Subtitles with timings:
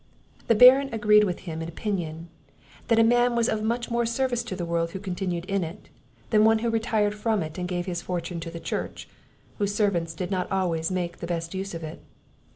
[0.47, 2.27] The Baron agreed with him in opinion,
[2.87, 5.89] that a man was of much more service to the world who continued in it,
[6.31, 9.07] than one who retired from it, and gave his fortune to the Church,
[9.59, 12.01] whose servants did not always make the best use of it.